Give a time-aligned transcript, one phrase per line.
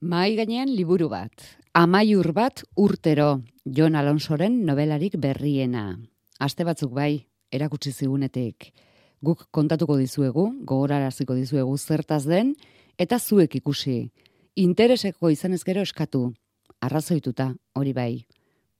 [0.00, 1.42] Mai gainean liburu bat.
[1.76, 3.42] Amaiur bat urtero.
[3.68, 5.98] Jon Alonsoren nobelarik berriena.
[6.40, 8.70] Aste batzuk bai, erakutsi zigunetik.
[9.20, 12.54] Guk kontatuko dizuegu, gogoraraziko dizuegu zertaz den,
[12.96, 14.08] eta zuek ikusi.
[14.56, 16.32] Intereseko izan gero eskatu.
[16.80, 18.24] Arrazoituta, hori bai.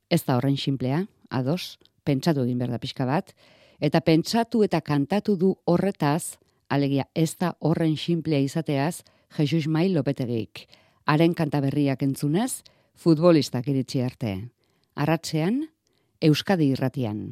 [0.08, 3.34] Ez da horren simplea, ados, pentsatu egin berda pixka bat,
[3.78, 6.38] eta pentsatu eta kantatu du horretaz,
[6.70, 9.02] alegia ez da horren simplea izateaz,
[9.36, 10.66] Jesus Mai Lopetegik
[11.10, 12.62] haren kanta berriak entzunez,
[12.94, 14.34] futbolistak iritsi arte.
[14.94, 15.64] Arratzean,
[16.22, 17.24] Euskadi irratian.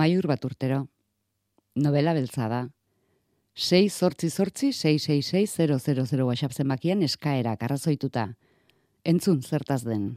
[0.00, 0.86] Amaiur bat urtero.
[1.76, 2.62] Novela beltza da.
[3.52, 8.30] 6 sortzi sortzi 666 WhatsApp zenbakian eskaera arrazoituta.
[9.04, 10.16] Entzun zertaz den.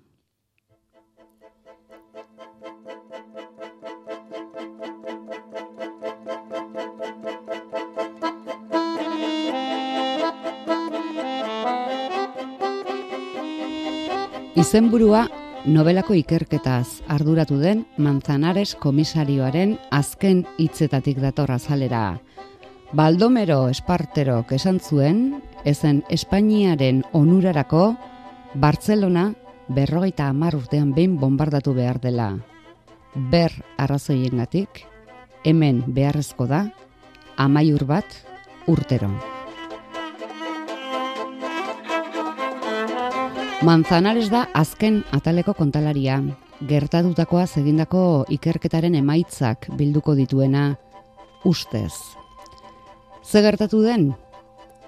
[14.56, 15.28] Izenburua
[15.66, 22.20] Nobelako ikerketaz arduratu den Manzanares komisarioaren azken hitzetatik datorra zalera.
[22.94, 27.96] Baldomero Espartero esan zuen, ezen Espainiaren onurarako
[28.54, 29.34] Bartzelona
[29.68, 32.38] berrogeita hamar urtean behin bombardatu behar dela.
[33.16, 34.86] Ber arrazoiengatik,
[35.44, 36.68] hemen beharrezko da,
[37.38, 38.06] amaiur bat
[38.68, 39.10] urtero.
[43.64, 46.18] Manzanares da azken ataleko kontalaria.
[46.62, 50.76] Gertatutakoa egindako ikerketaren emaitzak bilduko dituena
[51.44, 51.94] ustez.
[53.24, 54.14] Ze gertatu den?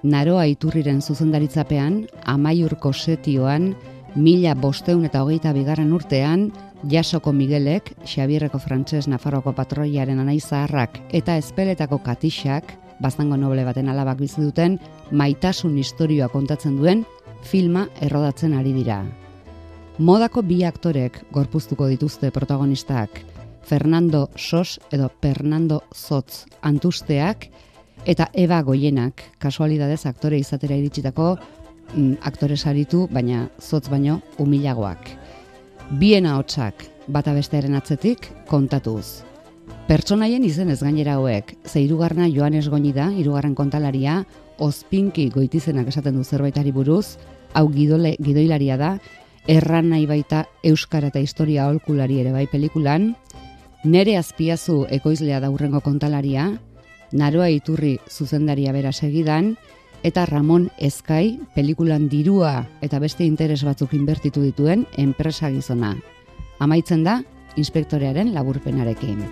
[0.04, 3.74] Naroa iturriren zuzendaritzapean, amaiurko setioan,
[4.16, 6.52] mila bosteun eta hogeita bigarren urtean,
[6.88, 14.42] jasoko Miguelek, Xabierreko frantses Nafarroko patroiaren anaizaharrak eta espeletako katixak, bazango noble baten alabak bizi
[14.42, 14.80] duten,
[15.12, 17.06] maitasun historioa kontatzen duen,
[17.42, 19.04] filma errodatzen ari dira.
[19.96, 23.22] Modako bi aktorek gorpuztuko dituzte protagonistak,
[23.64, 27.48] Fernando Sos edo Fernando Zotz antusteak,
[28.04, 31.38] eta Eva Goienak, kasualidadez aktore izatera iritsitako
[31.96, 35.16] mm, aktore saritu, baina Zotz baino umilagoak.
[35.96, 39.24] Biena hotxak, bata bestearen atzetik, kontatuz.
[39.88, 44.26] Pertsonaien izen ez gainera hauek, ze irugarna Joanes Goñi da, irugarren kontalaria,
[44.60, 47.16] ospinki goitizenak esaten du zerbaitari buruz,
[47.54, 48.98] hau gidole, gidoilaria da,
[49.48, 53.14] erran nahi baita Euskara eta Historia holkulari ere bai pelikulan,
[53.84, 56.50] nere azpiazu ekoizlea da urrengo kontalaria,
[57.12, 59.56] naroa iturri zuzendaria bera segidan,
[60.04, 65.96] eta Ramon Ezkai pelikulan dirua eta beste interes batzuk inbertitu dituen enpresa gizona.
[66.60, 67.22] Amaitzen da,
[67.56, 69.24] inspektorearen laburpenarekin.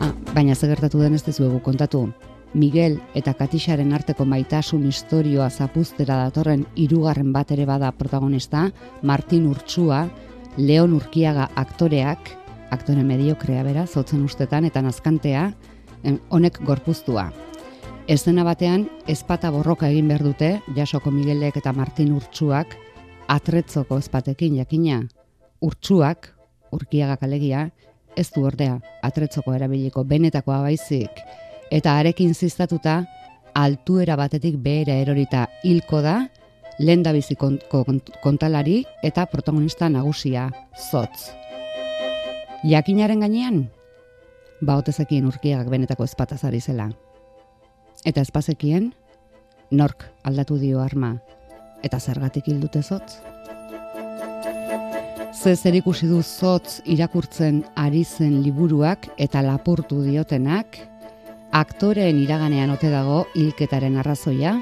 [0.00, 2.08] Ah, baina zegertatu den ez dezuegu kontatu.
[2.54, 8.70] Miguel eta Katixaren arteko maitasun historioa zapuztera datorren hirugarren bat ere bada protagonista,
[9.02, 10.06] Martin Urtsua,
[10.56, 12.30] Leon Urkiaga aktoreak,
[12.70, 15.50] aktore mediokrea bera, zotzen ustetan eta nazkantea,
[16.30, 17.28] honek gorpuztua.
[18.08, 22.78] Ezena batean, ezpata borroka egin behar dute, jasoko Miguelek eta Martin Urtsuak,
[23.28, 25.02] atretzoko ezpatekin jakina.
[25.60, 26.30] Urtsuak,
[26.72, 27.66] urkiaga kalegia,
[28.16, 31.20] ez du ordea, atretzoko erabiliko benetakoa baizik,
[31.70, 33.02] eta arekin ziztatuta
[33.54, 36.28] altuera batetik behera erorita hilko da
[36.78, 37.34] lenda bizi
[38.22, 40.48] kontalari eta protagonista nagusia
[40.90, 41.32] zotz.
[42.64, 43.64] Jakinaren gainean,
[44.62, 46.88] bautezekien urkiak benetako ezpatazari zela.
[48.06, 48.92] Eta espazekien,
[49.70, 51.16] nork aldatu dio arma,
[51.82, 53.18] eta zergatik hildute zotz.
[55.38, 60.78] Ze zer ikusi du zotz irakurtzen ari zen liburuak eta lapurtu diotenak,
[61.52, 64.58] aktoreen iraganean ote dago hilketaren arrazoia,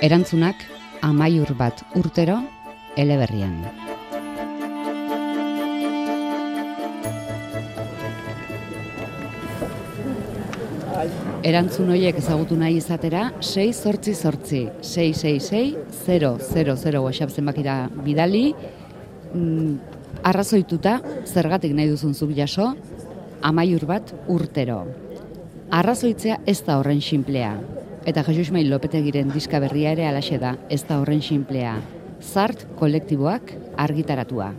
[0.00, 0.62] Erantzunak
[1.04, 2.38] amaiur bat urtero
[2.96, 3.58] eleberrian.
[11.44, 15.76] Erantzun horiek ezagutu nahi izatera 6 sortzi sortzi 666
[16.08, 18.54] 000 WhatsApp zenbakira bidali.
[19.34, 19.74] Mm,
[20.32, 20.96] arrazoituta
[21.28, 22.72] zergatik nahi duzun zuk jaso
[23.42, 24.84] amaiur bat urtero.
[25.70, 27.52] Arrazoitzea ez da horren sinplea.
[28.10, 31.76] Eta Jesus Mail Lopetegiren diska berria ere alaxe da, ez da horren sinplea.
[32.20, 34.52] Zart kolektiboak argitaratua.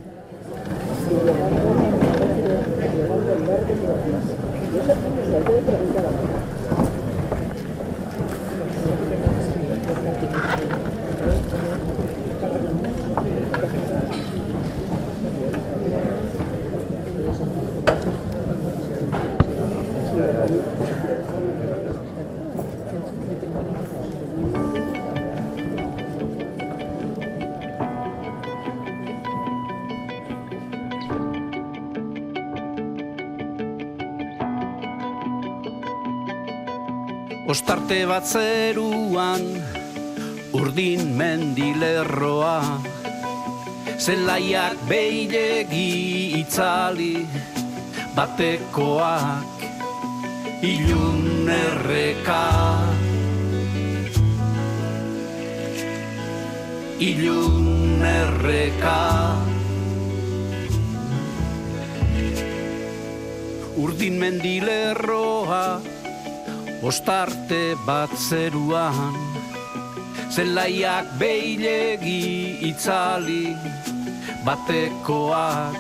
[38.12, 39.40] Bat zeruan
[40.52, 42.60] urdin mendilerroa.
[43.96, 47.24] Zelaiak beilegi itzali
[48.12, 49.64] batekoak
[50.60, 52.44] ilun erreka.
[57.00, 59.00] Ilun erreka.
[63.80, 65.91] Urdin mendilerroa
[66.82, 69.14] ostarte bat zeruan
[70.34, 73.54] Zelaiak beilegi itzali
[74.46, 75.78] batekoak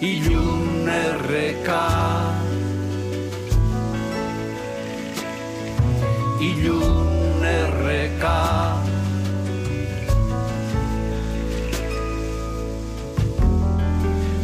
[0.00, 1.86] ilun erreka
[6.40, 8.40] Ilun erreka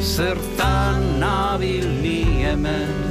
[0.02, 3.05] Zertan nabil ni hemen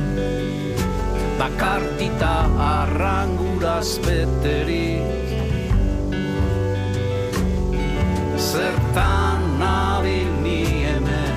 [1.40, 5.04] bakartita arranguraz beterik
[8.36, 11.36] Zertan nabil ni hemen.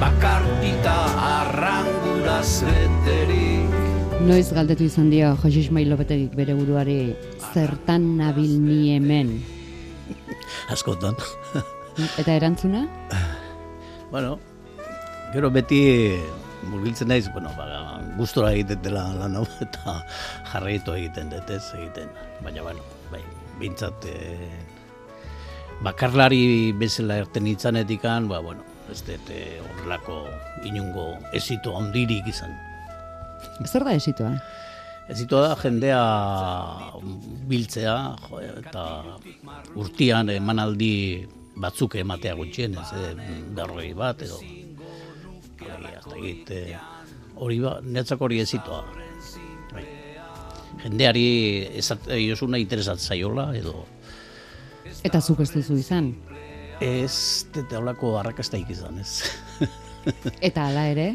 [0.00, 3.68] Bakartita arranguraz beterik
[4.24, 7.14] Noiz galdetu izan dio Jose Ismail Lopetegik bere buruari
[7.52, 9.38] zertan nabil ni hemen
[10.72, 11.16] Askotan
[12.20, 12.86] Eta erantzuna?
[14.12, 14.38] Bueno,
[15.34, 15.80] gero beti
[16.70, 20.00] murgiltzen naiz, bueno, ba, gustora egiten dela lan hau eta
[20.52, 22.10] jarraitu egiten dut ez egiten.
[22.44, 23.22] Baina, bueno, bai,
[23.60, 24.48] bintzat e,
[25.86, 30.22] bakarlari bezala erten itzanetikan, ba, bueno, ez dut e, horrelako
[30.68, 32.54] inungo ezito handirik izan.
[33.66, 34.36] Zer da ezitoa?
[35.08, 36.00] Ezitoa da jendea
[37.48, 38.84] biltzea jo, eta
[39.80, 40.92] urtian emanaldi
[41.58, 44.42] batzuk ematea gutxien, ez, e, berroi bat edo
[46.08, 46.76] hasta egite
[47.44, 48.82] hori ba, netzak hori ezitoa.
[49.72, 49.84] Bai.
[50.84, 51.28] Jendeari
[52.26, 53.84] josuna interesat zaiola edo...
[55.04, 56.12] Eta zuk ez duzu izan?
[56.82, 59.22] Ez, eta holako arrakastaik izan, ez.
[60.48, 61.08] eta ala ere?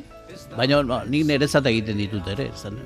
[0.58, 2.78] Baina, no, nik nerezat egiten ditut ere, zan,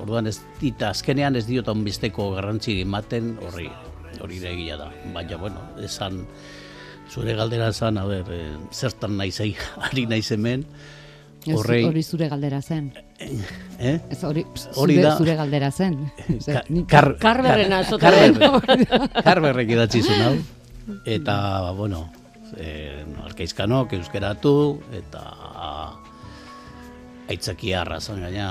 [0.00, 3.68] orduan ez, eta azkenean ez diotan bizteko garrantzi ematen horri,
[4.24, 4.88] hori egia da.
[5.14, 6.24] Baina, bueno, esan,
[7.10, 9.52] zure galdera zan, a ber, eh, zertan naizei,
[9.90, 10.66] ari naiz hemen,
[11.56, 11.84] Horrei...
[11.88, 12.92] Hori zure galdera zen.
[13.18, 13.96] Eh?
[14.10, 15.16] Ez hori, zure, da...
[15.16, 15.96] zure galdera zen.
[16.90, 17.74] Kar, karberren
[19.24, 20.34] Karberrek idatzi zuen hau.
[21.04, 21.36] Eta,
[21.76, 22.06] bueno,
[22.56, 24.54] eh, arkaizkanok euskeratu,
[24.96, 25.24] eta
[27.28, 28.48] aitzakia arrazan gaina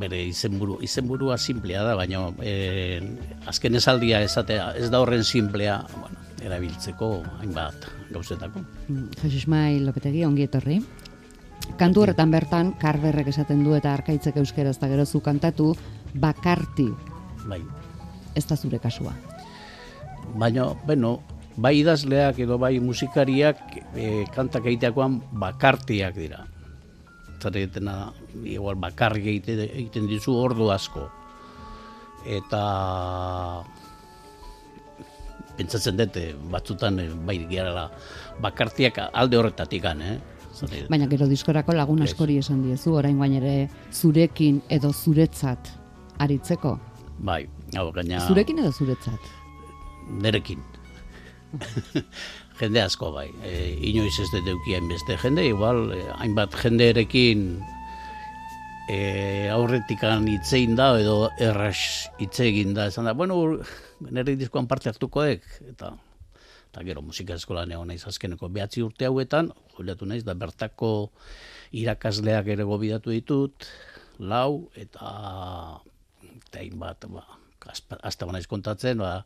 [0.00, 3.00] bere izenburu, izenburua simplea da, baina eh,
[3.50, 7.10] azken esaldia esatea ez da horren simplea, bueno, erabiltzeko
[7.42, 8.62] hainbat gauzetako.
[8.88, 10.80] Mm, Jesus Mai Lopetegi, ongi etorri.
[11.76, 15.74] Kantu horretan bertan, karberrek esaten du eta arkaitzek euskera ez da gerozu kantatu,
[16.14, 16.88] bakarti.
[17.48, 17.60] Bai.
[18.34, 19.12] Ez da zure kasua.
[20.38, 21.18] Baina, bueno,
[21.56, 23.60] bai idazleak edo bai musikariak
[23.94, 26.44] e, kantak egiteakoan bakartiak dira.
[27.38, 31.06] Zare egitena, igual bakarri egiten, egiten dizu ordu asko.
[32.26, 32.62] Eta
[35.58, 37.88] pentsatzen dute batzutan eh, bai gehala
[38.42, 40.18] bakartiak alde horretatik eh?
[40.88, 45.72] Baina gero diskorako lagun askori esan diezu, orain ere zurekin edo zuretzat
[46.18, 46.78] aritzeko.
[47.18, 47.46] Bai,
[47.76, 48.20] hau gaina...
[48.26, 49.20] Zurekin edo zuretzat?
[50.22, 50.62] Nerekin.
[52.60, 53.28] jende asko bai.
[53.44, 57.46] E, inoiz ez dut eukien beste jende, igual, e, hainbat jendeerekin
[58.88, 58.98] e,
[59.54, 63.40] aurretikan hitzein da, edo erras hitze egin da, esan da, bueno,
[64.08, 65.94] nire diskoan parte hartukoek, eta
[66.68, 71.10] eta gero musika eskola neo naiz azkeneko behatzi urte hauetan, juliatu naiz, da bertako
[71.72, 73.68] irakasleak ere gobidatu ditut,
[74.18, 75.80] lau, eta
[76.48, 77.24] eta bat, ba,
[78.02, 79.24] azta naiz kontatzen, ba,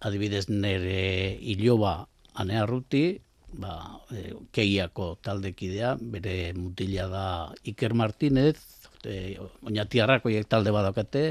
[0.00, 2.06] adibidez nere iloba
[2.40, 3.20] anea ruti,
[3.60, 3.74] ba,
[4.12, 7.26] e, keiako taldekidea, bere mutila da
[7.64, 8.56] Iker Martinez,
[9.04, 11.24] e, oinatiarrak talde badakate,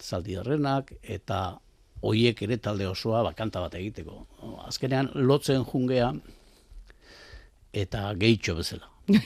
[0.00, 1.58] zaldi horrenak, eta
[2.02, 4.26] hoiek ere talde osoa bakanta bat egiteko.
[4.68, 6.12] Azkenean, lotzen jungea,
[7.72, 8.88] eta gehitxo bezala.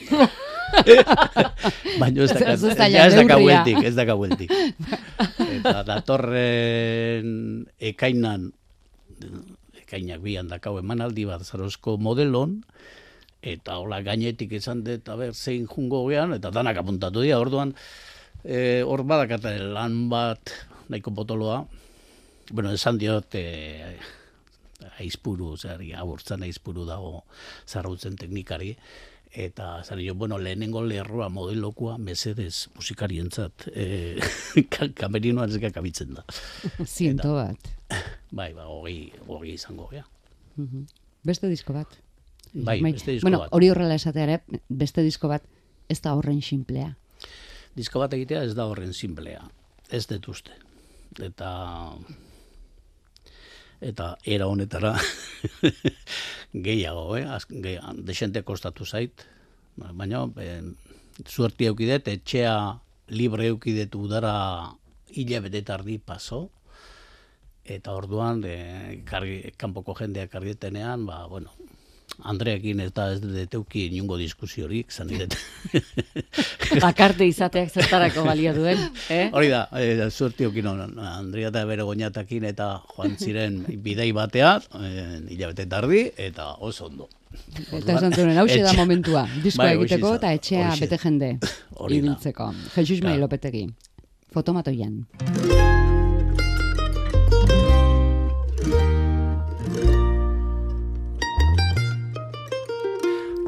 [2.01, 4.51] Baina ez da ez da kaueltik, ez da kaueltik.
[5.59, 7.27] Eta datorren
[7.91, 8.49] ekainan,
[9.83, 12.61] ekainak bian dakau emanaldi bat zarozko modelon,
[13.43, 17.75] eta hola gainetik esan dut, aber, zein jungo gean, eta danak apuntatu dira, orduan,
[18.41, 20.55] e, hor badakata lan bat,
[20.89, 21.65] nahiko potoloa,
[22.51, 23.97] bueno, esan diot, e,
[24.99, 27.23] aizpuru, zer, aburtzan aizpuru dago
[27.67, 28.73] zarrutzen teknikari,
[29.33, 34.17] eta zan jo, bueno, lehenengo lerroa modelokua mesedez musikarientzat e,
[34.93, 36.25] kamerinoan ez gakabitzen da.
[36.85, 37.71] Ziento bat.
[38.37, 40.05] Bai, ba, hori, hori izango, ja.
[41.23, 41.91] Beste disko bat.
[42.53, 43.53] Bai, bai, beste disko bueno, bat.
[43.53, 45.45] Hori horrela esatea ere, beste disko bat
[45.89, 46.91] ez da horren simplea.
[47.77, 49.41] Disko bat egitea ez da horren simplea.
[49.93, 50.57] Ez dut uste.
[51.21, 51.49] Eta
[53.83, 54.95] eta era honetara
[56.65, 57.25] gehiago, eh?
[57.27, 57.45] Az,
[58.07, 59.25] desente kostatu zait,
[59.75, 60.49] baina e,
[61.27, 62.55] zuerti eukidet, etxea
[63.13, 64.35] libre eukidet udara
[65.13, 66.47] hilabete tardi paso,
[67.63, 69.03] eta orduan, e,
[69.57, 71.51] kanpoko jendeak kargietenean, ba, bueno,
[72.21, 75.35] Andreekin ez da ez deteuki inungo diskusiorik, zan idet.
[76.83, 78.79] Bakarte izateak zertarako balia duen,
[79.09, 79.25] eh?
[79.33, 84.93] Hori da, e, zuerti okin Andrea eta bere goñatakin eta joan ziren bidei batea, e,
[85.33, 87.09] hilabete tardi, eta oso ondo.
[87.71, 91.35] Eta esan zuen, hau da momentua, diskoa bai, egiteko eta etxea bete jende
[91.99, 92.53] ibiltzeko.
[92.77, 93.67] Jesus Mai Lopetegi,
[94.33, 95.01] fotomatoian.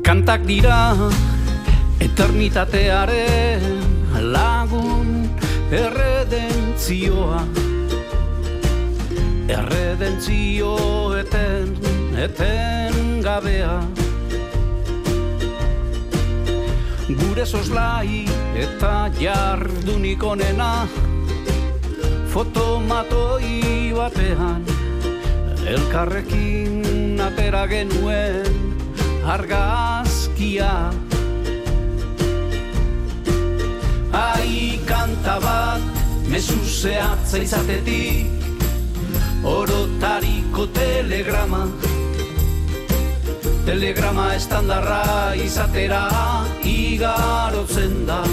[0.05, 0.93] Kantak dira
[1.97, 3.63] eternitatearen
[4.29, 5.25] lagun
[5.73, 7.41] erredentzioa.
[9.49, 10.75] Erredentzio
[11.17, 11.73] eten,
[12.21, 13.79] eten gabea.
[17.09, 18.29] Gure soslai
[18.61, 20.87] eta jardunik onena
[22.33, 24.65] Fotomatoi batean
[25.69, 28.65] Elkarrekin atera genuen
[30.35, 30.91] argazkia
[34.11, 35.81] Ai kanta bat
[36.27, 38.27] mesu zehatza izatetik
[39.45, 41.67] Orotariko telegrama.
[43.65, 46.09] Telegrama estandarra izatera
[46.63, 48.23] igarotzen da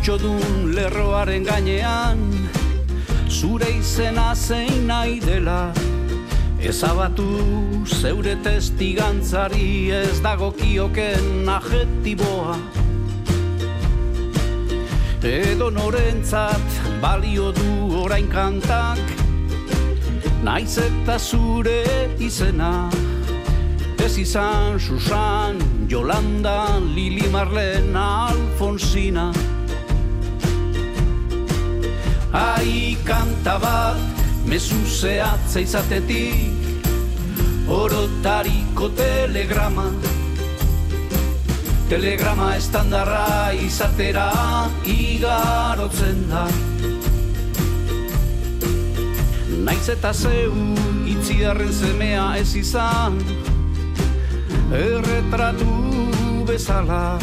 [0.00, 2.20] dun lerroaren gainean
[3.28, 5.72] Zure izena zein nahi dela.
[6.60, 7.26] Ezabatu
[7.84, 12.56] zeure testigantzari ez dagokioken ajetiboa
[15.22, 18.98] Edo norentzat balio du orain kantak
[20.42, 21.84] Naiz eta zure
[22.18, 22.88] izena.
[24.00, 29.30] Ez izan Susan, Jolanda, Lili Marlen, Alfonsina
[32.32, 33.98] Ai kanta bat
[34.46, 36.54] mezu zehatza izatetik
[37.70, 39.90] Orotariko telegrama.
[41.90, 44.30] Telegrama estandarra izatera
[44.86, 46.46] igarotzen da.
[49.66, 50.54] Naiz eta zeu
[51.10, 53.18] itziarren zemea ez izan
[54.70, 55.74] Erretratu
[56.46, 57.18] bezala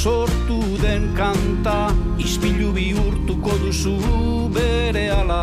[0.00, 3.96] sortu den kanta ispilu bihurtuko duzu
[4.54, 5.42] bere ala.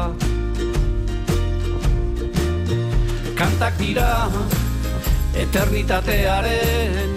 [3.37, 4.09] Kantak dira
[5.45, 7.13] eternitatearen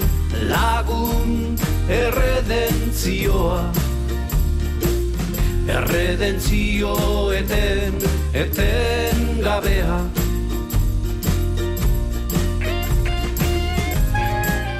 [0.53, 1.57] lagun
[1.89, 3.59] erredentzioa.
[5.81, 6.97] Erredentzio
[7.41, 8.03] eten,
[8.45, 10.03] eten gabea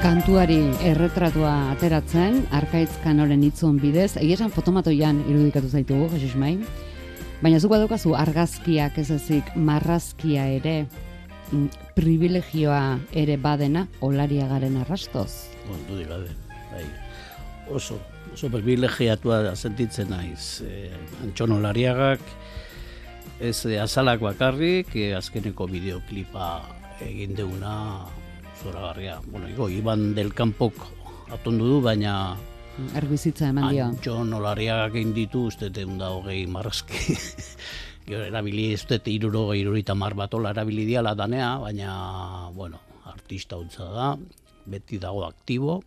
[0.01, 6.55] Kantuari erretratua ateratzen, arkaitz kanoren itzon bidez, egia esan fotomatoian irudikatu zaitugu, Jesus Mai.
[7.43, 10.87] Baina zuk badukazu argazkiak ez ezik marrazkia ere,
[11.51, 15.51] mm, privilegioa ere badena, olariagaren arrastoz.
[15.67, 16.33] Bon, dudik gabe,
[16.71, 16.87] bai.
[17.69, 17.99] Oso,
[18.33, 20.63] oso privilegiatua sentitzen naiz.
[20.65, 20.89] E,
[21.21, 22.25] Antxon Olariagak,
[23.39, 26.49] ez e, azalak bakarrik, e, azkeneko bideoklipa
[27.05, 27.77] egin deuna
[28.61, 29.19] zoragarria.
[29.27, 30.73] Bueno, igo, Iban del Campok
[31.31, 32.37] atondu du, baina
[32.95, 33.85] Arbizitza eman dio.
[33.91, 37.17] Antxon Olariagak egin ditu, uste deun da hogei marrazki.
[38.07, 41.91] Gero, erabili, ez dut iruro, irurita mar batola erabili diala danea, baina,
[42.55, 42.79] bueno,
[43.11, 44.07] artista utza da,
[44.65, 45.81] beti dago aktibo,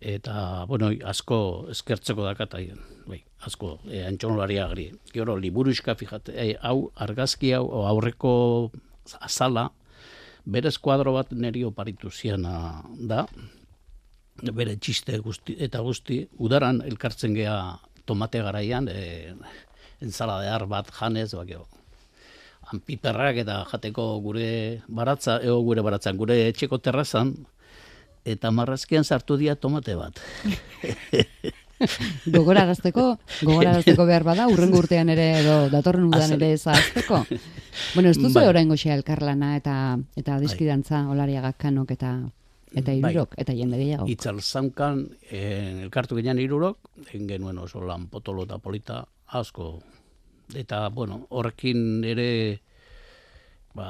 [0.00, 1.40] eta, bueno, asko
[1.72, 4.90] eskertzeko dakataien, bai, asko, e, antxon olariagri.
[5.14, 8.34] Gero, liburuska, fijate, e, hau, argazki hau, aurreko
[9.22, 9.70] azala,
[10.48, 13.26] bere eskuadro bat neri oparitu ziana da,
[14.42, 17.56] bere txiste guzti, eta guzti, udaran elkartzen gea
[18.08, 19.34] tomate garaian, e,
[20.04, 21.66] ensaladar bat janez, bakeo.
[22.68, 24.48] Han piperrak eta jateko gure
[24.88, 27.34] baratza, eo gure baratzan, gure etxeko terrazan,
[28.28, 30.20] eta marrazkian sartu dia tomate bat.
[32.36, 33.04] Gogorarazteko,
[33.42, 36.50] gogorarazteko behar bada, urrengo urtean ere edo datorren udan Azale.
[36.50, 37.22] ere zahazteko.
[37.94, 38.76] Bueno, ez duzu Bai.
[38.76, 42.18] xe elkarlana eta eta dizkidantza olariagak kanok eta
[42.74, 42.98] eta Bai.
[42.98, 44.08] irurok eta jende gehiago.
[44.08, 49.78] Itzal zaunkan, eh, elkartu ginen irurok, egin genuen oso lan potolo eta polita asko.
[50.54, 52.62] Eta, bueno, horrekin ere
[53.78, 53.88] ba,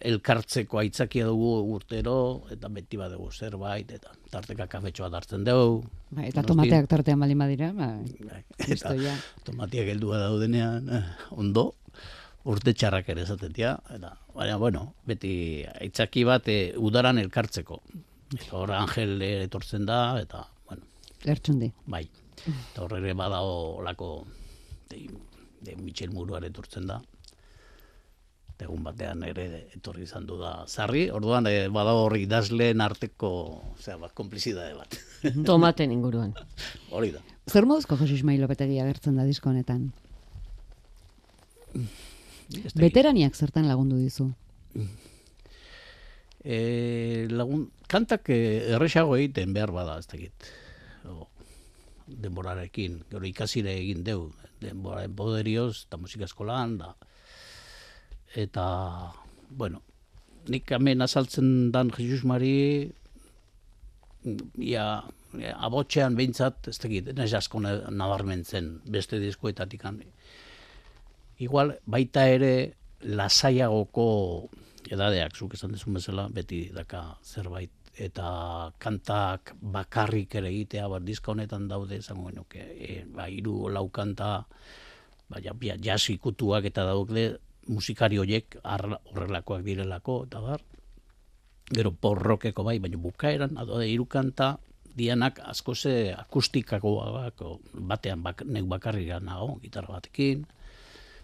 [0.00, 2.16] elkartzeko aitzakia dugu urtero,
[2.54, 5.82] eta beti badugu zerbait, eta tarteka kafetxoa hartzen dugu.
[6.16, 7.92] Bai, eta tomateak tartean baldin badira, ba,
[8.30, 9.14] Bai, Eta ja.
[9.44, 11.04] tomatiak heldua daudenean, eh,
[11.36, 11.68] ondo,
[12.46, 15.32] urte txarrak ere esatetia, eta, baina, bueno, beti
[15.80, 17.80] aitzaki bat eh, udaran elkartzeko.
[18.34, 20.86] Eta hor Angel etortzen da, eta, bueno,
[21.26, 21.72] Lertxundi.
[21.86, 22.06] bai.
[22.46, 24.08] Eta horre ere badao olako
[24.90, 25.06] de,
[25.66, 27.00] de Michel Muruar etortzen da.
[28.56, 29.44] Egun batean ere
[29.76, 33.30] etorri izan du da zarri, orduan e, badago hor idazleen arteko,
[33.74, 34.96] osea, bat, konplizidade bat.
[35.44, 36.32] Tomaten inguruan.
[36.90, 37.20] Hori da.
[37.46, 39.90] Zer moduzko Jose Ismail Lopetegi agertzen da disko honetan?
[42.80, 44.30] Veteraniak zertan lagundu dizu?
[46.46, 50.48] E, lagun, kantak eh, erresago egiten behar bada, ez dakit.
[51.10, 51.26] O,
[52.06, 54.30] denborarekin, gero ikasire egin deu,
[54.62, 56.94] denboraren poderioz, eta musika eskolan, da.
[58.34, 59.12] Eta,
[59.50, 59.82] bueno,
[60.48, 62.92] nik hemen azaltzen dan Jesus Mari,
[64.58, 64.86] ia,
[65.54, 69.84] abotxean behintzat, ez dakit, naiz asko na- nabarmentzen beste diskoetatik
[71.38, 74.48] Igual, baita ere, lasaiagoko
[74.88, 81.32] edadeak, zuk esan dezun bezala, beti daka zerbait eta kantak bakarrik ere egitea, bat diska
[81.32, 84.46] honetan daude, esango genuke, e, ba, hiru lau kanta,
[85.28, 90.62] ba, ja, ja, jazz ikutuak eta daude, musikari horiek horrelakoak direlako, eta bar,
[91.72, 94.56] gero porrokeko bai, baina bukaeran, adode hiru kanta,
[94.96, 100.46] dianak asko ze akustikakoak, o, batean bak, neuk bakarrik nago, gitarra batekin,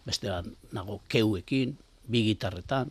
[0.04, 1.76] bestean nago keuekin,
[2.08, 2.90] bi gitarretan,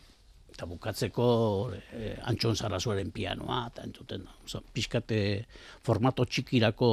[0.51, 1.27] eta bukatzeko
[1.75, 4.35] e, Antxon Sarasuaren pianoa, eta entzuten da.
[4.45, 5.45] Osa, pixkate
[5.83, 6.89] formato txikirako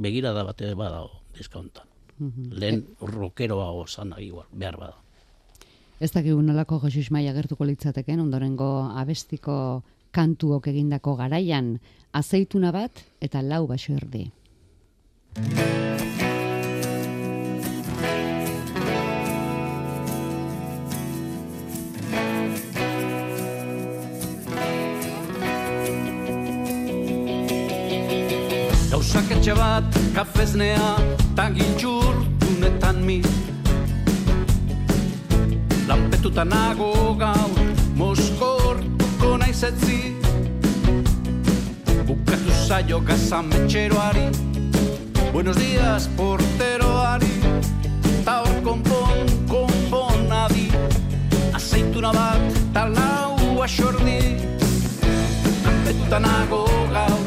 [0.00, 1.86] begirada bate badago diska hontan.
[2.52, 4.98] Lehen rockeroa osan igual, behar bada.
[6.00, 9.82] Ez dakigu nolako Jose Ismail agertuko litzateken, ondorengo abestiko
[10.16, 11.74] kantuok egindako garaian,
[12.16, 14.30] azeituna bat eta lau baso erdi.
[28.88, 30.96] Gauzak etxe bat, kafeznea,
[31.36, 33.20] ta gintxur dunetan mi.
[36.20, 37.60] Lanpetuta nago gaur,
[37.96, 40.12] moskortuko naizetzi.
[42.04, 44.26] Bukatu zaio gazametxeroari,
[45.32, 47.32] buenos días porteroari.
[48.26, 50.68] Ta hor konpon, konpon adi,
[51.54, 54.20] azeituna bat, ta lau axordi.
[55.64, 57.20] Lanpetuta nago gaur,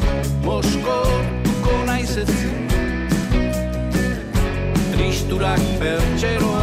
[0.46, 2.46] moskortuko naizetzi.
[4.94, 6.53] Tristurak pertxeroan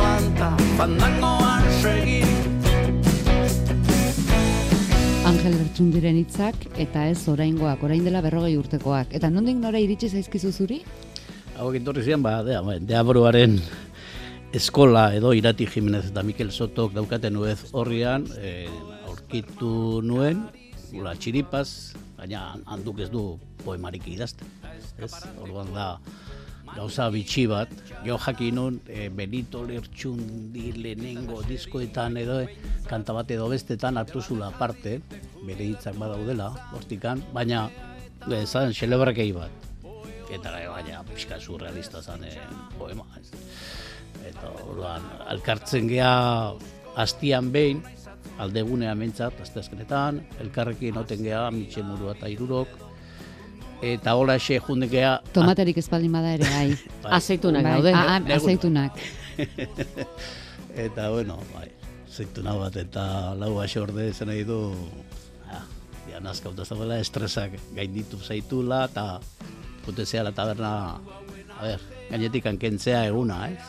[5.41, 9.15] Angel Bertsundiren hitzak eta ez oraingoak, orain dela berrogei urtekoak.
[9.17, 10.77] Eta nondik nora iritsi zaizkizu zuri?
[11.58, 13.56] hauek etorri ziren, ba, dea, deabroaren
[14.54, 18.67] eskola edo Irati Jimenez eta Mikel Sotok daukaten nuez horrian, e,
[19.10, 20.43] aurkitu nuen,
[20.91, 23.25] gula txiripaz, baina handuk ez du
[23.65, 24.45] poemarik idazten.
[25.01, 25.10] Ez,
[25.41, 25.95] orduan da,
[26.75, 27.71] gauza bitxi bat,
[28.05, 32.57] jo jakin nun, e, Benito Lertxundi lehenengo diskoetan edo, e,
[32.88, 34.99] kanta bat edo bestetan hartu zula parte,
[35.45, 37.67] bere hitzak badaudela, hortikan, baina,
[38.27, 39.69] e, zan, xelebrakei bat.
[40.31, 42.36] Eta, e, baina, pixka surrealista zan e,
[42.77, 43.31] poema, ez.
[44.31, 46.13] Eta, orduan, alkartzen gea
[46.95, 47.84] hastian behin,
[48.41, 52.90] aldegunea mentzat, azteazkenetan, elkarrekin oten gea, mitxe murua eta irurok,
[53.82, 55.20] eta hola xe jundekea...
[55.34, 56.70] Tomaterik espaldin bada ere, bai.
[57.04, 57.12] Bai.
[57.17, 57.94] Azeitunak bai, daude.
[57.94, 59.00] ah, ah, azeitunak.
[60.76, 61.67] Eta, bueno, bai,
[62.08, 64.60] zeituna bat eta lau orde zen nahi du,
[65.50, 65.60] ja,
[66.12, 69.20] ja nazkauta zagoela estresak gainditu zaitula, eta
[69.86, 70.72] jute zehala taberna,
[71.60, 73.60] a ber, gainetik hankentzea eguna, ez?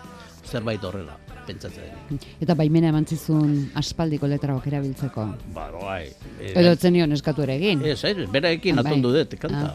[0.46, 2.26] Zerbait horrela, pentsatzen denik.
[2.42, 5.26] Eta baimena eman zizun aspaldiko letraok erabiltzeko.
[5.54, 6.04] Ba, bai.
[6.38, 7.82] e, Edo etzen nion eskatu ere egin.
[7.82, 8.92] Ez, ez, beraekin Ah, bai.
[8.92, 9.74] atondu dut, kanta.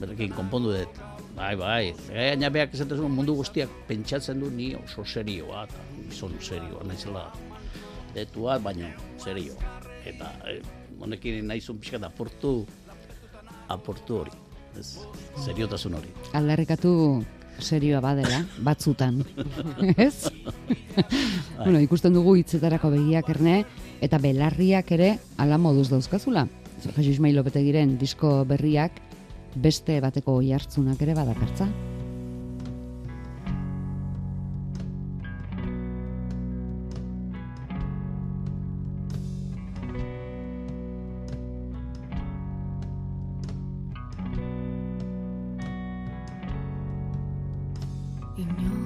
[0.00, 1.02] Beraekin konpondu dut.
[1.34, 1.94] Bai, bai.
[2.08, 7.24] Gaina beak esaten zuen mundu guztiak pentsatzen du ni oso serioa, eta gizon serioa, naizela
[8.14, 9.58] detua, baina serio.
[10.06, 10.60] Eta eh,
[11.02, 12.60] honekin naizun pixka da aportu,
[13.68, 14.36] aportu hori.
[14.78, 15.00] Ez,
[15.44, 16.12] seriotasun hori.
[16.34, 16.92] Aldarrikatu
[17.62, 19.22] serioa badela, batzutan.
[20.06, 20.30] Ez?
[21.58, 23.62] bueno, ikusten dugu hitzetarako begiak erne,
[24.02, 26.46] eta belarriak ere ala moduz dauzkazula.
[26.84, 28.98] Jesus Ismail Lopetegiren disko berriak
[29.54, 31.68] beste bateko oi hartzunak ere badakartza.
[48.36, 48.84] Inor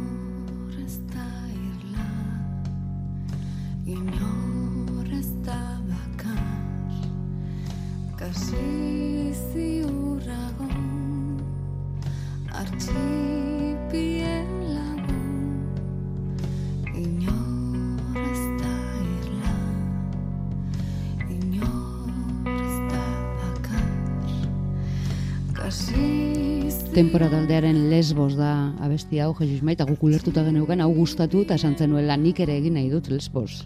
[26.99, 31.55] Tempora taldearen lesbos da abesti hau, Jesus Ismail, eta guk ulertuta geneukan hau gustatu eta
[31.55, 33.61] esan zenuela nik ere egin nahi dut lesbos.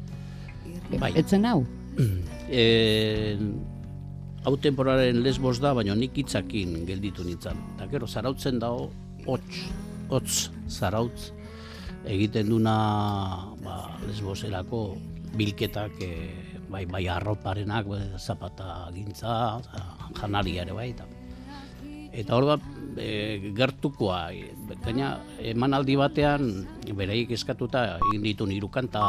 [1.01, 1.14] Bai.
[1.16, 1.62] Etzen hau?
[2.53, 3.38] E,
[4.45, 7.57] hau temporaren lesbos da, baina nik hitzakin gelditu nintzen.
[7.73, 8.90] Eta gero, zarautzen dago,
[9.25, 9.62] hots,
[10.12, 10.37] hots,
[10.68, 11.33] zarautz,
[12.05, 12.77] egiten duna
[13.64, 13.79] ba,
[14.11, 14.83] lesboserako
[15.40, 19.57] bilketak, e, bai, bai arroparenak, bai, zapata gintza,
[20.21, 21.09] janaria ere bai, eta
[22.12, 22.57] Eta hor da,
[23.01, 24.27] e, gertukoa,
[24.85, 25.14] gaina
[25.53, 26.51] emanaldi batean,
[26.96, 29.03] bereik eskatuta egin ditu niru kanta,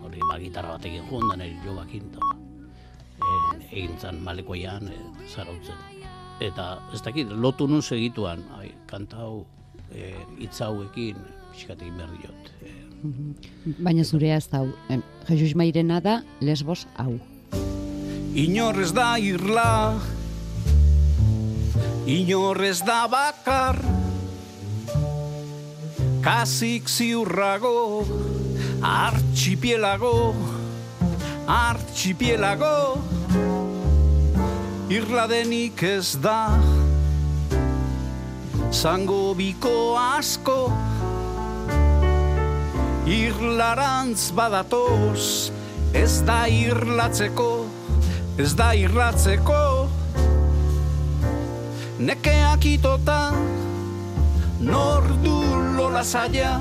[0.00, 2.08] hori ba, gitarra bat egin joan, da nire jogakin,
[3.20, 3.34] e,
[3.68, 5.76] egin zan malekoian, e, zarautzen.
[6.42, 9.44] Eta ez dakit, lotu nun segituan, ai, kanta hau,
[9.92, 11.20] e, hitz hauekin,
[11.52, 12.54] pixkat egin behar diot.
[12.64, 12.78] E,
[13.82, 14.68] Baina zurea ez da hau.
[15.28, 17.18] Jesus Ismailena da lesbos hau.
[18.38, 20.00] Inorrez da irla
[22.06, 23.78] Inorrez da bakar.
[26.22, 28.02] Kasik ziurrago
[28.82, 30.34] Artxipielago
[31.46, 32.98] Artxipielago.
[34.90, 36.58] Irla denik ez da
[38.72, 40.72] Zango biko asko.
[43.06, 45.52] Irlarantz badatoz
[45.94, 47.66] Ez da irlatzeko
[48.38, 49.81] Ez da irlatzeko
[52.02, 53.30] Nekeak itota
[54.58, 55.38] Nor du
[55.76, 56.58] lola zaila.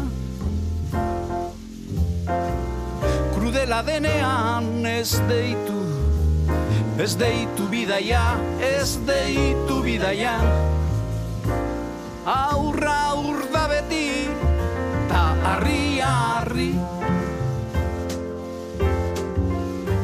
[3.34, 5.80] Krudela denean ez deitu
[7.02, 10.38] Ez deitu bidaia Ez deitu bidaia.
[12.22, 14.30] Aurra aur da beti
[15.10, 16.72] Ta harria harri.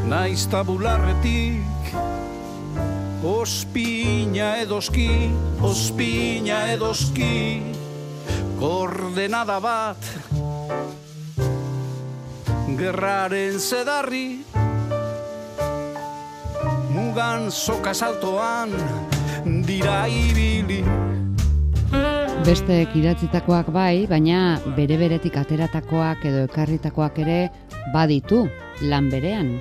[0.10, 1.77] Naiz tabularretik
[3.26, 5.10] Ospina edoski,
[5.66, 7.64] ospina edoski
[8.60, 9.98] Koordenada bat
[12.78, 14.44] Gerraren zedarri
[16.94, 18.76] Mugan soka saltoan
[19.66, 20.84] dira ibili
[22.46, 27.40] Besteek idatzitakoak bai, baina bere beretik ateratakoak edo ekarritakoak ere
[27.92, 28.46] baditu
[28.86, 29.58] lan berean.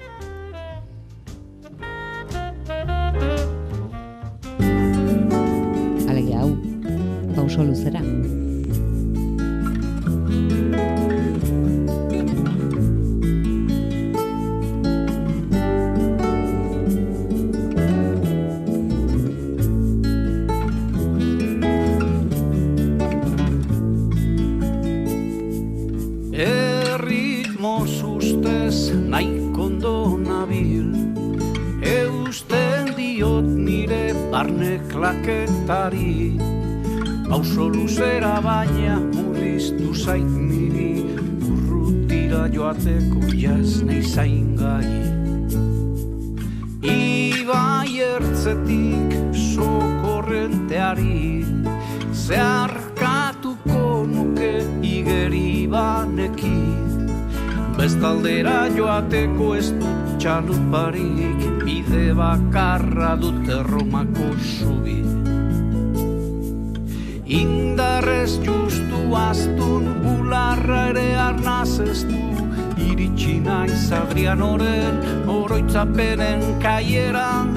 [69.15, 72.23] Astun bularra ere arnaz ez du
[72.87, 77.55] Iritsi naiz Adrianoren oroitzapenen kaieran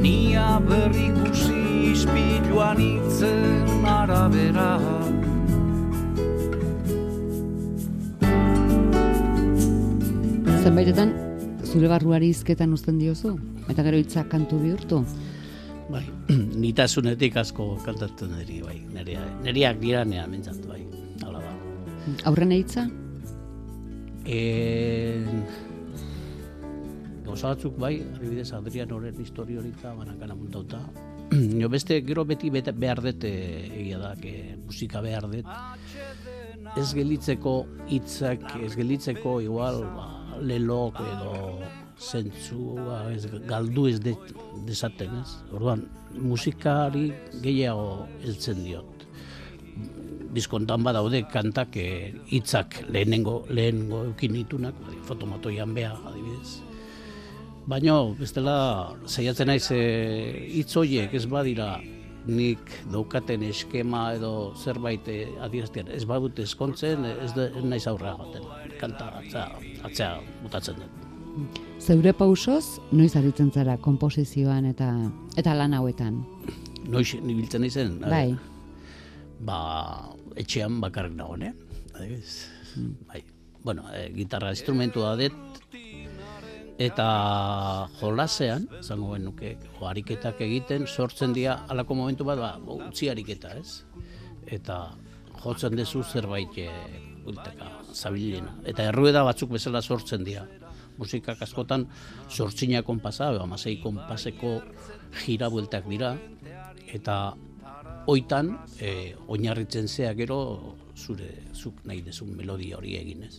[0.00, 4.70] Nia berrikusi ispiluan itzen arabera
[10.66, 11.12] Zenbaitetan,
[11.62, 13.36] zure barruari izketan uzten diozu?
[13.70, 14.98] Eta gero hitzak kantu bihurtu?
[15.86, 16.02] Bai,
[16.64, 18.80] nitasunetik asko kantatzen niri, bai.
[18.96, 20.65] Nerea, neriak dira nea mentzat.
[22.24, 22.86] Aurren hitza?
[24.26, 24.38] E,
[27.26, 30.82] gauza batzuk bai, adibidez Adrian horren histori hori eta banakan apuntauta.
[31.32, 35.50] Jo beste, gero beti bete, behar dut eh, egia da, que musika behar dut.
[36.78, 37.56] Ez gelitzeko
[37.90, 40.06] hitzak, ez gelitzeko igual ba,
[40.46, 41.36] lelok edo
[41.96, 44.14] zentzua ez galdu ez de,
[44.68, 45.38] desaten, ez?
[45.56, 45.86] Orduan,
[46.22, 47.08] musikari
[47.42, 48.95] gehiago heltzen diot
[50.34, 56.62] diskontan badaude kantak eh, hitzak lehenengo lehenengo eukin ditunak, bai, fotomatoian bea adibidez.
[57.66, 61.76] Baino, bestela, saiatzen naiz eh, hitz horiek ez badira
[62.26, 68.16] nik daukaten eskema edo zerbait eh, adierazten ez badut eskontzen ez, de, ez naiz aurrera
[68.18, 68.46] joaten.
[68.80, 69.48] Kanta atzea,
[69.88, 70.12] atzea
[70.42, 71.02] mutatzen dut.
[71.80, 74.90] Zeure pausoz, noiz aritzen zara komposizioan eta
[75.36, 76.22] eta lan hauetan?
[76.90, 78.36] Noiz nibiltzen izen, Bai.
[79.40, 79.58] Ba,
[80.36, 81.54] etxean bakarrik nagoen, eh?
[81.94, 82.48] Adibidez.
[83.08, 83.24] Bai.
[83.62, 85.34] Bueno, e, gitarra instrumentua dut,
[86.78, 87.06] eta
[87.98, 93.82] jolasean, zango genuke, o, ariketak egiten, sortzen dira, alako momentu bat, ba, utzi ariketa, ez?
[94.46, 94.78] Eta
[95.42, 96.68] jotzen dezu zerbait e,
[97.26, 98.54] ulteka, zabilena.
[98.68, 100.46] Eta errueda batzuk bezala sortzen dira.
[100.96, 101.88] Musikak askotan
[102.30, 104.60] sortzina konpasa, amasei konpaseko
[105.24, 106.14] jira bueltak dira,
[106.86, 107.34] eta
[108.06, 110.38] oitan e, oinarritzen zea gero
[110.96, 113.34] zure zuk nahi dezun melodia hori eginez.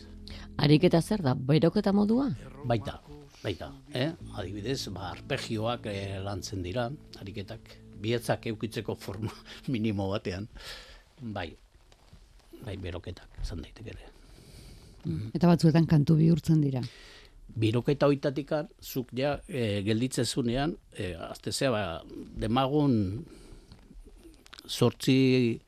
[0.58, 2.28] Ariketa zer da, beroketa modua?
[2.68, 2.98] Baita,
[3.44, 4.10] baita, eh?
[4.36, 6.88] adibidez, ba, arpegioak eh, lantzen dira,
[7.22, 9.32] ariketak, bietzak eukitzeko forma
[9.74, 10.50] minimo batean,
[11.22, 11.50] bai,
[12.66, 14.14] bai, beroketak, esan daiteke ere.
[15.38, 16.82] Eta batzuetan kantu bihurtzen dira.
[17.58, 21.84] Biroketa hoitatikan, zuk ja e, gelditzezunean, e, azte zea, ba,
[22.44, 22.98] demagun
[24.68, 25.60] sortzi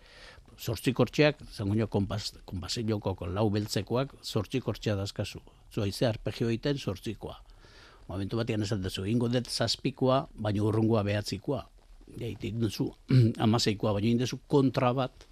[0.60, 5.40] sortzi kortxeak, zango konpas, konpasilloko lau beltzekoak, sortzi kortxea dazkazu.
[5.72, 7.38] Zu haize arpegio egiten sortzikoa.
[8.10, 11.62] Momentu batean esan duzu, ingo dut zazpikoa, baina urrungoa behatzikoa.
[12.20, 12.90] Jaitik duzu,
[13.46, 15.26] amaseikoa, baina indezu kontra bat,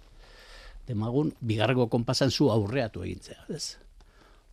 [0.86, 3.44] demagun, bigarrego konpasan zu aurreatu egintzea.
[3.52, 3.76] Ez?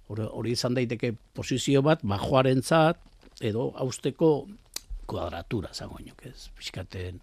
[0.09, 2.99] Hori, hori izan daiteke posizio bat, bajoaren zat,
[3.41, 4.47] edo hausteko
[5.07, 6.49] kuadratura, zango ez?
[6.57, 7.21] Piskaten,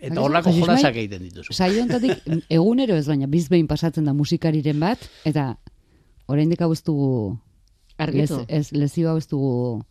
[0.00, 1.52] Eta horlako jolasak egiten dituzu.
[1.52, 2.24] Saio honetatik
[2.58, 5.54] egunero ez baina bizbehin pasatzen da musikariren bat eta
[6.30, 7.38] oraindik hau ez dugu
[7.98, 8.44] Argitu.
[8.48, 9.82] ez lezio hau ez dugu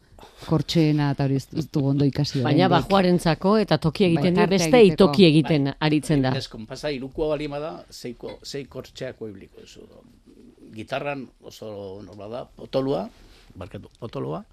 [0.50, 2.89] kortxeena eta hori ez ez dugu ondo ikasi Baina oraindik.
[2.89, 6.34] bajoarentzako eta toki Bai, egiten tartea beste itoki egiten aritzen da.
[6.36, 9.62] Ez, konpasa, irukoa balima da, zeiko, zei kortxeako ibliko.
[9.67, 9.86] Zu.
[10.74, 13.08] Gitarran oso norma da, potolua,
[13.58, 14.43] barkatu, potolua,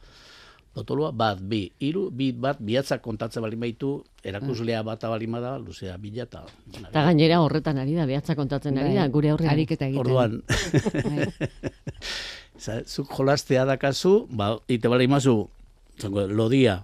[0.76, 3.94] potolua, bat, bi, hiru, bi, bat, bihatzak kontatzen bali baitu,
[4.26, 6.42] erakuslea bata balima da, luzea bila eta...
[6.82, 9.54] Eta gainera horretan ari da, behatza kontatzen ari da, Bai, gure aurrean.
[9.54, 10.04] Ariketa egiten.
[10.04, 10.42] Orduan,
[11.06, 11.30] Bai.
[12.64, 15.38] Za, zuk jolastea dakazu, ba, ite bala imazu,
[16.00, 16.78] zango, lodia,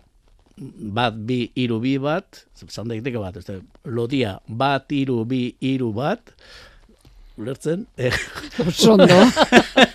[0.57, 5.93] bat, bi, iru, bi, bat, zan daiteke bat, ez da, lodia, bat, iru, bi, iru,
[5.97, 6.33] bat,
[7.41, 8.13] ulertzen, eh,
[8.65, 8.97] Oso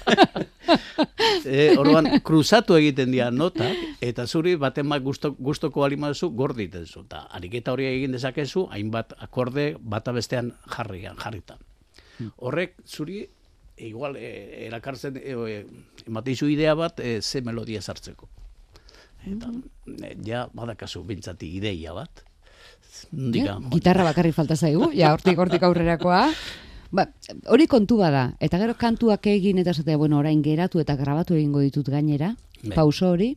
[1.46, 7.06] eh, orduan, kruzatu egiten dira notak, eta zuri baten bat gusto, gustoko alimazu gorditen zu.
[7.06, 11.62] Eta ariketa hori egin dezakezu, hainbat akorde bata bestean jarrian, jarritan.
[12.38, 13.28] Horrek zuri,
[13.78, 15.66] igual, eh, erakartzen, eh, eh,
[16.08, 18.30] ematen zu idea bat, eh, ze melodia sartzeko.
[19.26, 19.52] Eta,
[20.04, 22.24] eh, ja, badakazu, bintzati ideia bat.
[23.12, 26.32] Diga, Gitarra bakarrik falta zaigu, ja hortik hortik aurrerakoa.
[26.91, 27.08] Ba,
[27.52, 31.60] hori kontu bada, eta gero kantuak egin eta esatea, bueno, orain geratu eta grabatu egingo
[31.60, 32.76] ditut gainera, Bai.
[32.76, 33.36] pauso hori,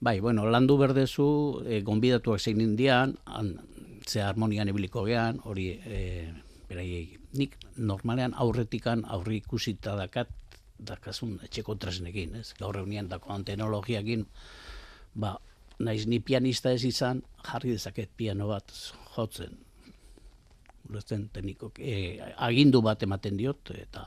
[0.00, 3.56] Bai, bueno, landu berdezu, e, gonbidatuak zein indian, han,
[4.06, 6.30] ze harmonian ebiliko gean, hori, e,
[6.68, 10.30] beraiei, nik normalean aurretikan aurri ikusita dakat,
[10.78, 12.52] dakasun etxeko tresnekin, ez?
[12.60, 14.22] Gaur egunean dakoan teknologiakin,
[15.18, 15.34] ba,
[15.82, 18.70] naiz ni pianista ez izan, jarri dezaket piano bat
[19.16, 19.58] jotzen.
[20.88, 24.06] Ulertzen tekniko, e, agindu bat ematen diot, eta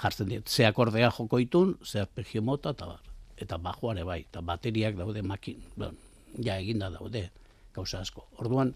[0.00, 3.04] jartzen diot, ze akordea joko itun, ze arpegio mota, eta bar.
[3.38, 5.96] Eta bajoare bai, eta bateriak daude makin, bon,
[6.42, 7.28] ja eginda daude,
[7.74, 8.26] gauza asko.
[8.38, 8.74] Orduan,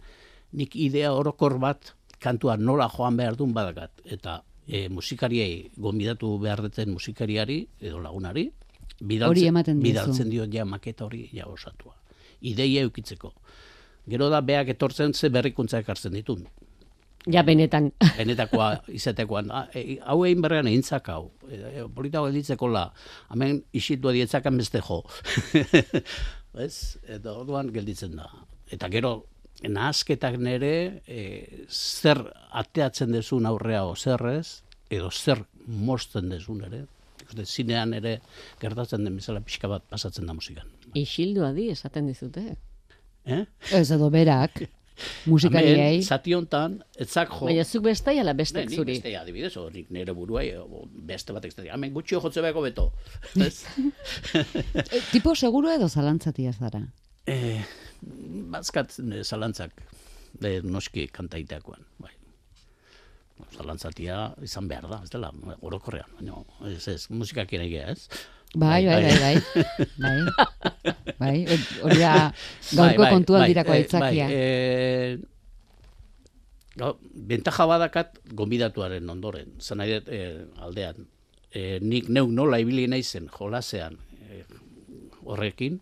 [0.53, 6.63] nik idea orokor bat, kantua nola joan behar duen badakat, eta e, musikariei, gonbidatu behar
[6.69, 8.51] duten musikariari, edo lagunari,
[9.03, 11.97] bidaltzen, Hori bidaltzen diot ja maketa hori ja osatua.
[12.43, 13.33] Ideia eukitzeko.
[14.11, 16.47] Gero da beak etortzen ze berrikuntza ekartzen ditun.
[17.31, 17.93] Ja, benetan.
[18.19, 21.31] Benetakoa izatekoan, e, hau egin berrean egintzak hau.
[21.47, 22.89] E, e, polita hau gelditzeko la,
[23.31, 25.03] hemen isitua dietzakan beste jo.
[26.67, 26.99] Ez?
[27.07, 28.27] Eta orduan gelditzen da.
[28.73, 29.15] Eta gero,
[29.69, 30.75] nahazketak nere,
[31.07, 31.23] e,
[31.69, 36.85] zer ateatzen dezun aurrea o zer ez, edo zer mosten dezun ere.
[37.23, 38.19] Ikuste, zinean ere
[38.61, 40.69] gertatzen den bezala pixka bat pasatzen da musikan.
[40.99, 42.57] Isildu adi esaten dizute.
[43.25, 43.45] Eh?
[43.71, 44.65] Ez edo berak,
[45.27, 45.77] musikariei.
[45.79, 47.47] Hemen, zati hontan, etzak jo.
[47.49, 48.93] Baina zuk beste ala Ne, bestek nik zuri.
[48.97, 50.49] beste adibidez, nik nire buruai,
[51.09, 52.89] beste batek ez hemen gutxio jotze behako beto.
[53.37, 56.83] E, tipo seguro edo zalantzatia zara.
[57.27, 57.63] eh,
[58.51, 59.73] bazkat eh, zalantzak,
[60.41, 62.11] de noski kantaiteakoan, bai.
[63.57, 68.09] Zalantzatia izan behar da, ez dela, orokorrean, baina ez ez, musikak ere ez?
[68.55, 69.37] Bai, bai, bai, bai.
[69.97, 71.59] Bai, bai.
[71.83, 72.33] hori da
[72.77, 74.27] gaurko kontuan dirako aitzakia.
[74.29, 75.17] Bai, eh,
[76.77, 76.93] gau,
[77.31, 81.07] bentaja badakat gonbidatuaren ondoren, zan nahi dut, eh, aldean.
[81.53, 83.97] Eh, nik neuk nola ibili naizen jolasean
[84.29, 84.45] eh,
[85.25, 85.81] horrekin,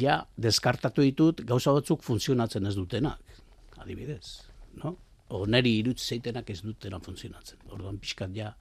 [0.00, 3.36] ja deskartatu ditut gauza batzuk funtzionatzen ez dutenak,
[3.80, 4.40] adibidez.
[4.80, 4.96] No?
[5.30, 7.60] O neri irutz zeitenak ez dutena funtzionatzen.
[7.70, 8.54] Orduan pixkat ja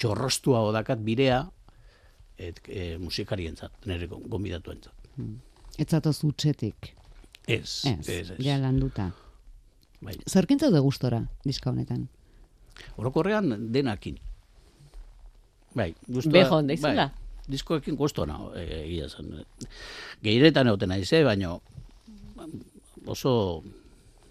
[0.00, 1.44] txorrostua odakat birea
[2.38, 5.08] et, e, musikarientzat, nire gonbidatuentzat.
[5.78, 6.94] Ez zatoz utxetik.
[7.48, 8.38] Ez, Ez, ez, ez.
[8.44, 9.10] ja landuta.
[10.00, 10.14] Bai.
[10.30, 12.08] Zerkin zaude gustora, diska honetan?
[12.96, 14.18] Orokorrean denakin.
[15.74, 17.08] Bai, gustua, Bejo onda izula.
[17.08, 19.32] Bai, diskoekin gustona e, egia zen.
[20.22, 21.60] Geiretan egoten naiz, eh, baino
[23.08, 23.62] oso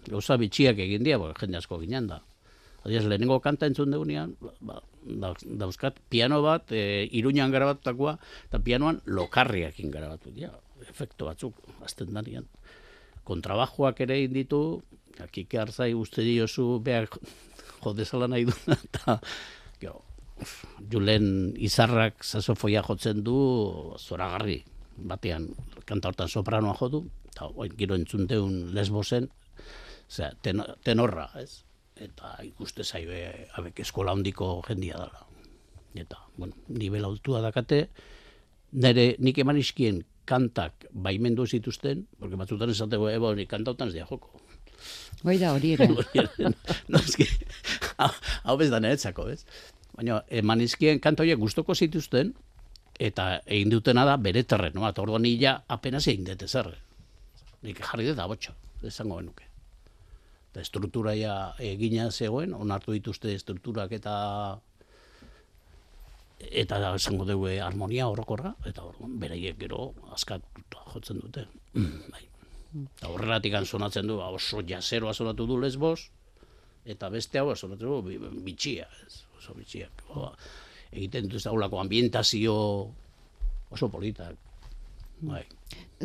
[0.08, 2.22] gauza bitxiak egin dira, bo, jende asko ginen da.
[2.86, 8.18] Adiaz, lehenengo kanta entzun deunean, ba, dauzkat piano bat, e, iruñan garabatutakoa,
[8.48, 10.52] eta pianoan lokarriakin garabatu dira.
[10.88, 12.46] Efekto batzuk, azten danian.
[13.28, 14.62] Kontrabajoak ere egin ditu,
[15.20, 17.08] akike hartzai uste diozu behar
[17.82, 19.18] jodezala nahi du, eta
[20.42, 23.38] uf, Julen izarrak sasofoia jotzen du
[23.98, 24.62] zoragarri
[24.98, 25.48] batean
[25.86, 29.28] kanta hortan sopranoa jo du eta oin gero entzun deun lesbosen
[30.08, 31.64] osea, ten, tenorra ez
[32.00, 33.10] eta ikuste zaio
[33.58, 35.26] abek eskola handiko jendia dela
[35.94, 37.88] eta bueno nivel altua dakate
[38.72, 44.06] nire nik eman izkien kantak baimendu zituzten, porque batzutan esateko, ebo, ni kantautan ez dia
[44.10, 44.42] joko.
[45.24, 45.88] Hoi da hori ere.
[46.92, 47.26] no, eski,
[47.96, 48.10] hau,
[48.44, 49.40] hau bez da niretzako, ez?
[49.96, 52.34] Baina, eman izkien kantoiek gustoko zituzten,
[53.00, 56.74] eta egin dutena da bere terrenoa, eta orduan nila apenas egin dut ezer.
[57.64, 59.47] Nik jarri dut abotxo, esango genuke.
[60.50, 64.14] Eta estruktura ja egina zegoen, onartu dituzte estrukturak eta
[66.38, 71.46] eta esango dugu harmonia orokorra, eta orduan beraiek gero askatuta jotzen dute.
[71.74, 72.24] bai.
[72.84, 76.10] Eta horregatik sonatzen du, ba, oso jazeroa sonatu du lesbos,
[76.84, 80.04] eta beste hau sonatu du bi- bitxia, ez, oso bitxiak.
[80.14, 80.32] Ba,
[80.92, 82.54] egiten dut daulako ambientazio
[83.70, 84.36] oso politak.
[85.20, 85.44] Bai,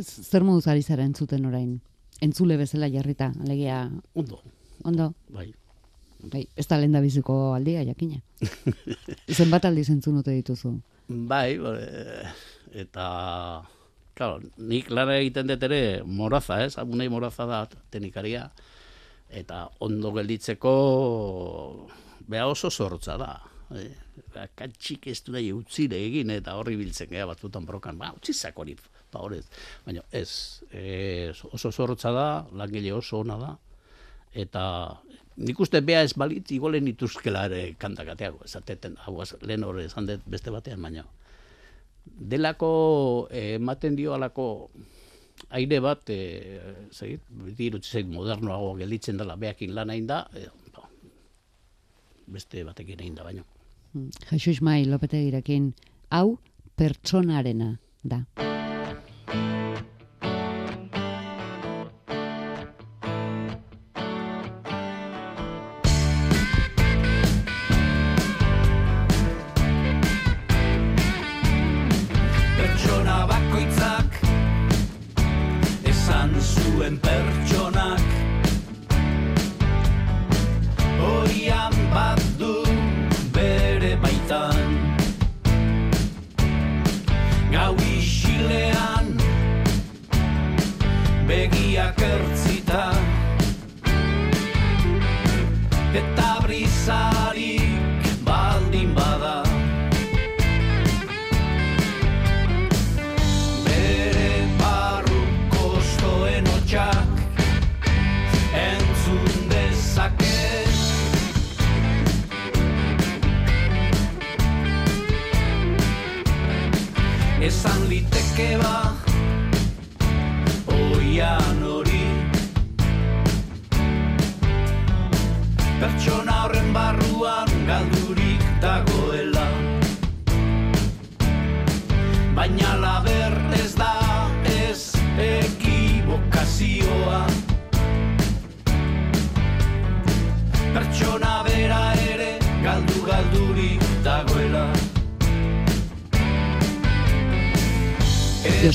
[0.02, 1.80] Zer moduz ari zara entzuten orain?
[2.24, 3.84] Entzule bezala jarrita, alegia,
[4.16, 4.40] ondo,
[4.88, 5.50] ondo, bai.
[6.32, 8.22] bai, ez da lehen biziko aldia, jakina.
[9.38, 10.78] Zenbat aldiz entzun ote dituzu?
[11.08, 12.30] Bai, eh,
[12.86, 13.08] eta,
[14.16, 16.78] claro, nik lara egiten dut ere moraza, ez?
[16.80, 18.48] Amunei moraza da tenikaria.
[19.28, 20.74] Eta ondo gelditzeko,
[22.30, 23.34] beha oso zortza da.
[23.76, 23.92] Eh,
[24.56, 28.78] katxik ez du nahi utzire egin eta horri biltzen gea batzutan brokan, ba, utzizak hori,
[29.20, 29.46] horrez.
[29.86, 33.58] Baina ez, eh, oso zortza da, langile oso ona da,
[34.34, 35.00] eta
[35.38, 40.06] nik uste bea ez balit, igolen ituzkela ere kantakateago, esateten, hau az- lehen hori esan
[40.06, 41.06] dut beste batean, baina
[42.06, 44.70] delako eh, ematen dio alako
[45.50, 46.60] aire bat, e,
[46.92, 50.46] zegit, beti irutzi zait modernoago gelditzen dela beakin lan hain da, e,
[50.76, 50.86] ba,
[52.28, 53.44] beste batekin egin da baino.
[53.94, 55.74] Mm, Jesus Mai Lopetegirekin,
[56.12, 56.38] hau
[56.78, 58.53] pertsonarena da.
[76.84, 77.43] Dituen pertsonak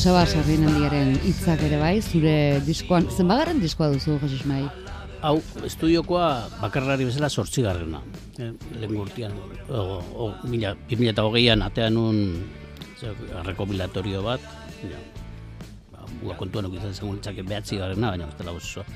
[0.08, 4.62] Joseba Sarrinaldiaren hitzak ere bai, zure diskoan, zenbagarren diskoa duzu, Jesus Mai?
[5.20, 5.34] Hau,
[5.68, 6.28] estudiokoa
[6.62, 8.00] bakarrari bezala sortzigarrena.
[8.40, 8.48] Eh,
[8.80, 9.34] lehen urtean,
[9.68, 12.22] o, o, mila, 2008an atean un
[12.96, 13.12] ze,
[13.50, 14.46] rekomilatorio bat,
[14.80, 15.02] ja,
[15.92, 18.86] ba, bua kontuan ukizan zen gulitzake behatzi garrena, baina ez dela oso,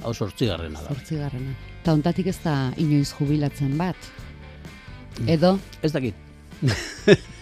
[0.00, 0.96] hau sortzigarrena da.
[0.96, 1.52] Zortzigarrena.
[1.84, 4.08] Ta ontatik ez da inoiz jubilatzen bat.
[5.28, 6.16] Edo, Ez dakit,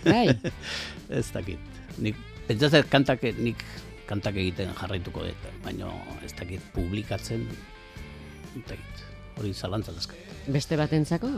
[0.03, 0.26] bai,
[1.20, 1.70] ez dakit.
[2.03, 2.18] Nik,
[2.51, 3.62] pentsatzen kantak, nik
[4.09, 5.90] kantak egiten jarraituko dut, baina
[6.26, 7.46] ez dakit publikatzen,
[8.57, 9.05] ez dakit,
[9.38, 10.18] hori zalantza dazkat.
[10.51, 11.30] Beste batentzako?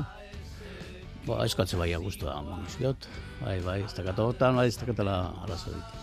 [1.26, 3.06] Ba, eskatze bai gustua monizkiot,
[3.42, 6.00] bai, bai, ez dakat hortan, bai, ez dakatela arazo dit.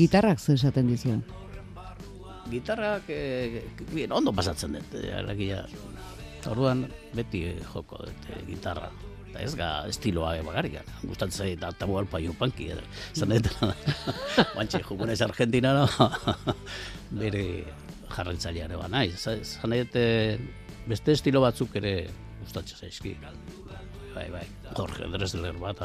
[0.00, 1.20] gitarrak zer esaten dizu.
[2.50, 3.62] Gitarrak, e,
[3.92, 5.62] bien, ondo pasatzen dut, e, alakia.
[6.50, 8.88] Orduan, beti eh, joko dut e, gitarra.
[9.32, 10.88] Eta ez ga estiloa bagarrikan.
[11.08, 12.68] Gustatzen zait, eta tabu alpa jopanki.
[12.74, 12.82] edo.
[13.16, 13.48] Zan dut,
[14.56, 15.72] bantxe, joko naiz Argentina,
[17.22, 17.44] bere
[18.12, 19.16] jarraitzaileare ba naiz.
[19.24, 20.36] Zan dut, e,
[20.84, 21.94] beste estilo batzuk ere
[22.42, 23.14] gustatzen zaizki.
[24.12, 24.44] Bai, bai,
[24.76, 25.80] Jorge Dresler bat,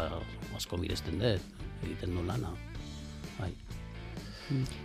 [0.59, 2.51] asko miresten dut, egiten du lana.
[3.39, 3.53] Bai.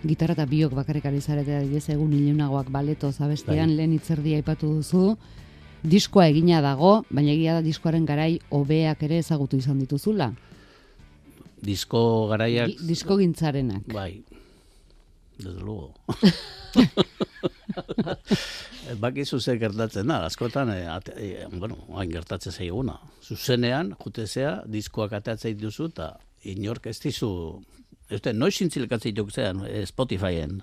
[0.06, 3.76] Gitarra eta biok bakarrik ari zarete adibidez egun ilunagoak baleto zabestian Bai.
[3.76, 5.16] lehen itzerdia aipatu duzu.
[5.82, 10.30] Diskoa egina dago, baina egia da diskoaren garai hobeak ere ezagutu izan dituzula.
[11.62, 12.68] Disko garaiak...
[12.70, 13.82] Gi- Disko gintzarenak.
[13.92, 14.22] Bai,
[15.38, 15.94] desde luego.
[19.02, 22.96] Bakizu ze gertatzen da, askotan, e, ate, e, bueno, hain gertatzen zaiguna.
[23.22, 26.08] Zuzenean, jutezea, diskoak ateatzea duzu, eta
[26.50, 27.30] inork ez dizu,
[28.10, 30.60] dut, noiz zintzilekatzen dituk zean, e, Spotifyen.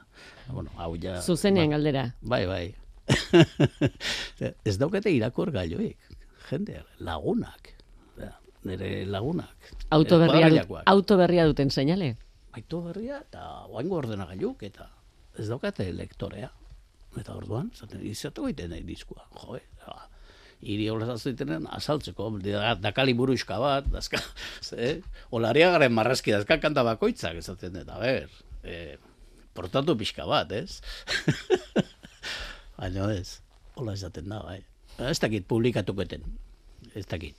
[0.51, 1.21] Bueno, hau ja...
[1.21, 2.03] Zuzenean ba- galdera.
[2.21, 2.65] Bai, bai.
[4.65, 5.97] Ez daukate irakor gaioik,
[6.49, 7.73] jende, lagunak.
[8.19, 8.33] Ja,
[8.67, 9.69] Nire lagunak.
[9.95, 10.83] Auto Eh, berria, dut, kuadrillakoak.
[10.85, 12.15] auto berria duten seinale.
[12.57, 14.89] Aito berria eta oaingo ordenagailuk eta
[15.37, 16.49] ez daukate lektorea.
[17.17, 19.23] Eta orduan, zaten, izatu egiten nahi diskua.
[19.41, 20.09] Jo, eh, ba,
[20.61, 24.19] hiri horretaz zitenen asaltzeko, da, dakali buruxka bat, dazka,
[24.67, 24.99] ze,
[25.31, 28.29] olariagaren marrazki dazka kanta bakoitzak, esaten dut, a ber,
[28.63, 28.97] e,
[29.55, 30.81] portatu pixka bat, ez?
[32.79, 33.41] Baina ez,
[33.75, 34.61] hola esaten da, bai.
[35.09, 36.23] Ez dakit publikatuketen,
[36.95, 37.35] ez dakit.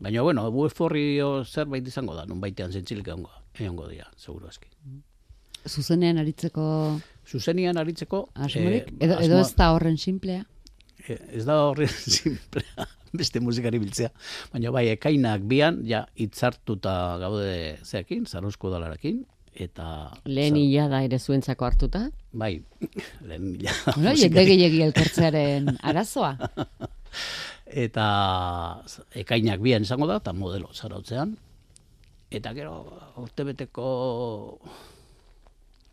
[0.00, 4.68] Baina, bueno, UFORri zerbait izango da, nun baitean zentzilik egongo, egongo dira, seguru aski.
[5.68, 6.66] Zuzenean aritzeko
[7.30, 8.24] Zuzenian aritzeko...
[8.34, 8.88] asmorik?
[8.96, 10.44] eh, edo, edo ez da horren simplea?
[11.06, 11.88] Eh, ez da horri
[12.18, 12.86] simplea,
[13.16, 14.10] beste musikari biltzea.
[14.52, 19.22] Baina bai, ekainak bian, ja, itzartuta gaude zeakin, zaruzko dalarekin,
[19.54, 20.12] eta...
[20.24, 22.04] Lehen za- ila da ere zuentzako hartuta.
[22.32, 22.54] Bai,
[23.28, 26.36] lehen Bueno, musikari- jende gehiagi elkartzearen arazoa.
[27.84, 28.06] eta
[29.14, 31.36] ekainak bian izango da, eta modelo zarautzean.
[32.30, 32.74] Eta gero,
[33.18, 33.84] urtebeteko,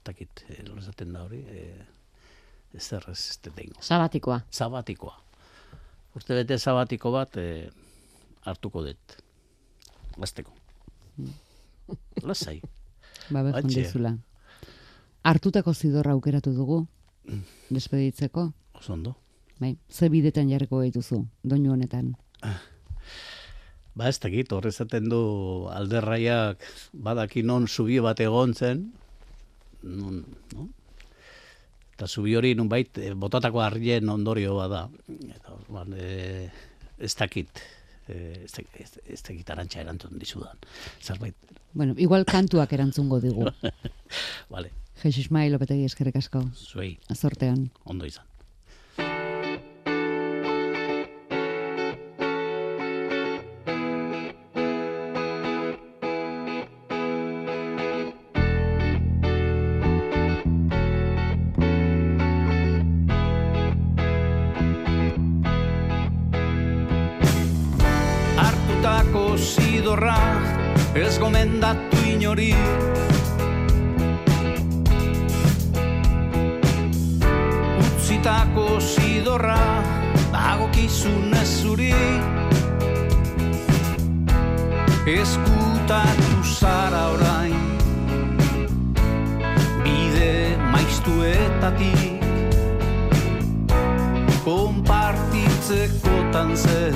[0.05, 1.63] takit, nola esaten da hori, e,
[2.77, 3.81] ez zer ez dut egingo.
[3.81, 4.41] Sabatikoa.
[4.53, 5.15] Zabatikoa.
[6.17, 7.47] Urtebete zabatiko bat e,
[8.45, 9.17] hartuko dut.
[10.17, 10.53] Gazteko.
[12.29, 12.59] Lasai.
[13.29, 13.81] Ba, behar Hatxe.
[13.81, 14.17] dizula.
[15.23, 16.87] Hartutako zidorra aukeratu dugu,
[17.69, 18.51] despeditzeko.
[18.73, 19.15] Oso ondo.
[19.59, 22.13] Bai, ze bidetan jarriko gaituzu, doinu honetan.
[23.97, 25.19] Ba ez dakit, horrezaten du
[25.73, 26.61] alderraiak
[26.93, 28.91] badaki non zubi bat egon zen,
[29.81, 30.21] nun,
[30.53, 30.67] no?
[31.97, 34.83] Eta zubi hori nunbait eh, botatako harrien ondorio bada.
[35.33, 36.51] Eta orduan, e,
[37.01, 37.49] ez dakit,
[38.09, 40.57] ez dakit, ez, ez dakit arantxa erantzun dizudan.
[41.01, 41.35] Zerbait,
[41.77, 43.45] Bueno, igual kantuak erantzungo digu.
[44.53, 44.71] vale.
[45.03, 46.41] Jesus Mai Lopetegi eskerrik asko.
[46.57, 47.67] Zuei, Azortean.
[47.85, 48.25] ondo izan.
[69.47, 70.17] Zidorra
[70.95, 72.53] ez gomendatu inori.
[77.83, 79.59] Utzitako zidorra
[80.33, 81.93] dagokizun ez zuri.
[85.07, 87.59] Eskutatu zara orain.
[89.83, 92.17] Bide maiztuetatik
[94.47, 96.95] konpartitzekotan zer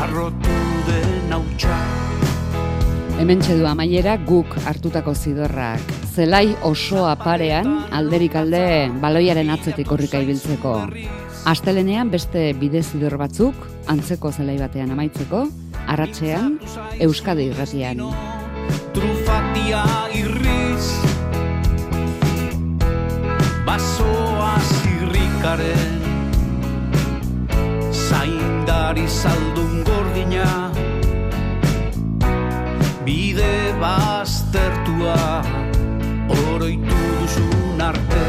[0.00, 0.71] arrotu
[3.22, 5.80] Hemen du amaiera guk hartutako zidorrak.
[6.12, 10.74] Zelai osoa parean, alderik alde baloiaren atzetik horrika ibiltzeko.
[11.46, 13.54] Astelenean beste bide zidor batzuk,
[13.86, 15.46] antzeko zelai batean amaitzeko,
[15.86, 16.58] arratsean
[17.00, 18.02] Euskadi irratian.
[18.92, 19.82] trufatia
[20.12, 20.86] irriz
[23.66, 25.96] basoa zirrikaren
[27.92, 30.81] zaindari zaldun gordina
[33.04, 35.42] bide baztertua
[36.28, 38.24] oroitu duzun arte.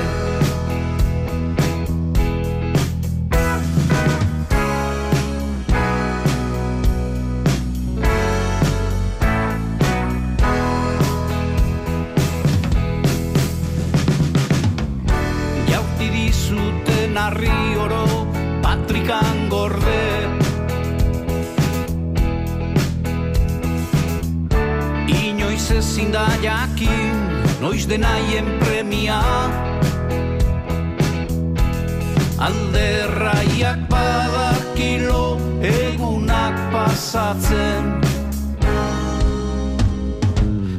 [15.70, 18.13] Jauti dizuten harri oro
[25.94, 27.18] ezin da jakin
[27.62, 29.22] noiz denaien premia.
[32.38, 37.86] Alderraiak badakilo egunak pasatzen.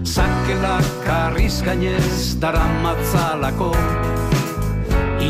[0.03, 3.71] Zakelak karriz gainez daramatzalako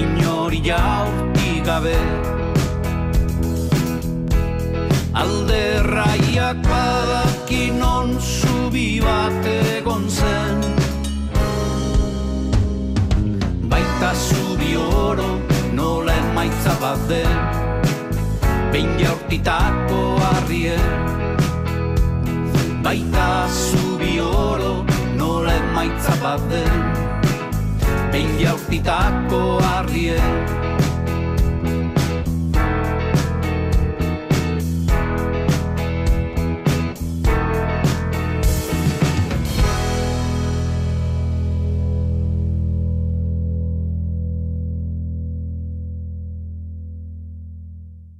[0.00, 1.98] Inori jaurti gabe
[5.14, 10.58] Alderraiak badaki non zubi bat egon zen.
[13.70, 15.38] Baita zubi oro
[15.72, 17.38] nola emaitza bat den
[18.72, 20.90] Behin jaurtitako harrien
[22.82, 24.84] Baita zubi oro
[25.18, 26.78] nola emaitza bat den
[28.10, 30.73] Behin jaurtitako harrien